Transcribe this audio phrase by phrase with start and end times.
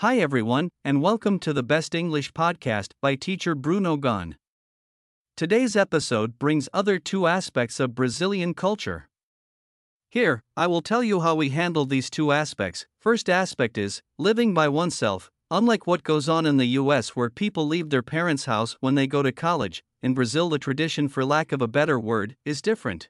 [0.00, 4.36] Hi everyone, and welcome to the Best English podcast by teacher Bruno Gon.
[5.38, 9.08] Today's episode brings other two aspects of Brazilian culture.
[10.10, 12.84] Here, I will tell you how we handle these two aspects.
[13.00, 15.30] First aspect is living by oneself.
[15.50, 19.06] Unlike what goes on in the US where people leave their parents' house when they
[19.06, 23.08] go to college, in Brazil the tradition for lack of a better word is different.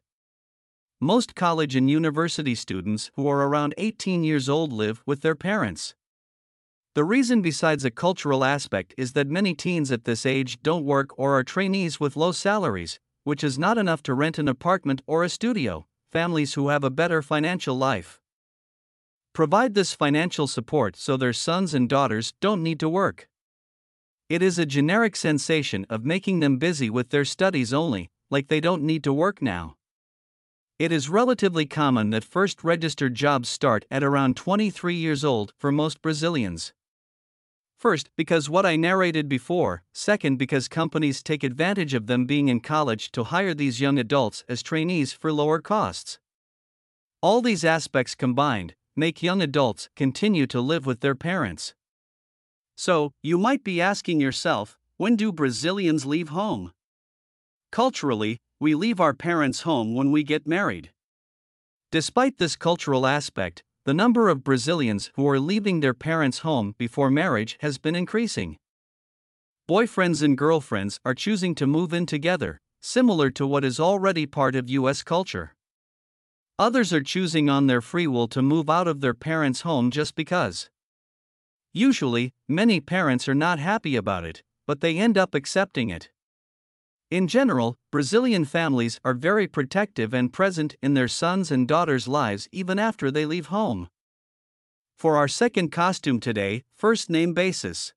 [1.01, 5.97] Most college and university students who are around 18 years old live with their parents.
[6.97, 11.11] The reason, besides a cultural aspect, is that many teens at this age don't work
[11.19, 15.23] or are trainees with low salaries, which is not enough to rent an apartment or
[15.23, 18.19] a studio, families who have a better financial life.
[19.35, 23.29] Provide this financial support so their sons and daughters don't need to work.
[24.31, 28.61] It is a generic sensation of making them busy with their studies only, like they
[28.61, 29.77] don't need to work now.
[30.79, 35.71] It is relatively common that first registered jobs start at around 23 years old for
[35.71, 36.73] most Brazilians.
[37.79, 42.61] First, because what I narrated before, second, because companies take advantage of them being in
[42.61, 46.19] college to hire these young adults as trainees for lower costs.
[47.21, 51.75] All these aspects combined make young adults continue to live with their parents.
[52.77, 56.73] So, you might be asking yourself when do Brazilians leave home?
[57.71, 60.93] Culturally, we leave our parents' home when we get married.
[61.93, 67.09] Despite this cultural aspect, the number of Brazilians who are leaving their parents' home before
[67.09, 68.57] marriage has been increasing.
[69.71, 74.57] Boyfriends and girlfriends are choosing to move in together, similar to what is already part
[74.57, 75.55] of US culture.
[76.59, 80.17] Others are choosing on their free will to move out of their parents' home just
[80.17, 80.69] because.
[81.73, 86.11] Usually, many parents are not happy about it, but they end up accepting it.
[87.11, 92.49] In general, Brazilian families are very protective and present in their sons' and daughters' lives
[92.51, 93.89] even after they leave home.
[94.99, 97.95] For our second costume today, first name basis.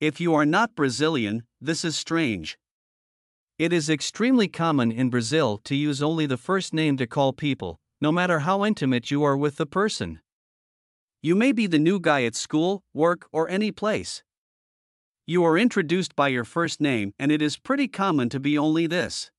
[0.00, 2.58] If you are not Brazilian, this is strange.
[3.60, 7.78] It is extremely common in Brazil to use only the first name to call people,
[8.00, 10.20] no matter how intimate you are with the person.
[11.22, 14.24] You may be the new guy at school, work, or any place.
[15.30, 18.88] You are introduced by your first name, and it is pretty common to be only
[18.88, 19.30] this.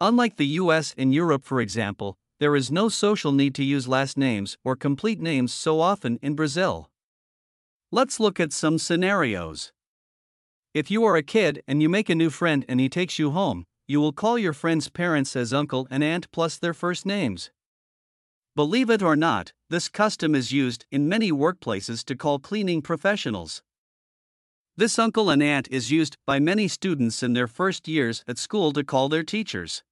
[0.00, 4.18] Unlike the US and Europe, for example, there is no social need to use last
[4.18, 6.90] names or complete names so often in Brazil.
[7.92, 9.70] Let's look at some scenarios.
[10.74, 13.30] If you are a kid and you make a new friend and he takes you
[13.30, 17.52] home, you will call your friend's parents as uncle and aunt plus their first names.
[18.56, 23.62] Believe it or not, this custom is used in many workplaces to call cleaning professionals.
[24.78, 28.72] This uncle and aunt is used by many students in their first years at school
[28.74, 29.82] to call their teachers.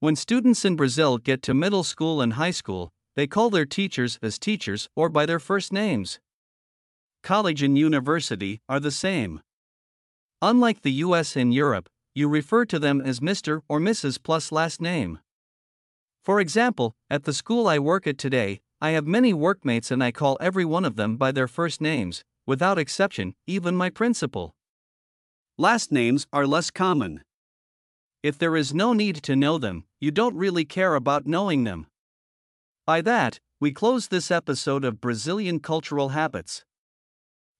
[0.00, 4.18] When students in Brazil get to middle school and high school, they call their teachers
[4.20, 6.18] as teachers or by their first names.
[7.22, 9.40] College and university are the same.
[10.42, 13.60] Unlike the US and Europe, you refer to them as Mr.
[13.68, 14.20] or Mrs.
[14.20, 15.20] plus last name.
[16.24, 20.10] For example, at the school I work at today, I have many workmates and I
[20.10, 24.54] call every one of them by their first names, without exception, even my principal.
[25.56, 27.22] Last names are less common.
[28.22, 31.86] If there is no need to know them, you don't really care about knowing them.
[32.86, 36.64] By that, we close this episode of Brazilian Cultural Habits.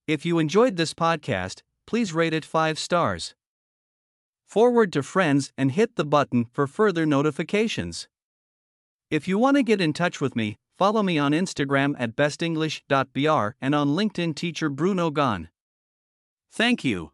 [0.07, 3.35] If you enjoyed this podcast, please rate it 5 stars.
[4.47, 8.09] Forward to friends and hit the button for further notifications.
[9.11, 13.57] If you want to get in touch with me, follow me on Instagram at bestenglish.br
[13.61, 15.49] and on LinkedIn teacher Bruno Gon.
[16.51, 17.14] Thank you.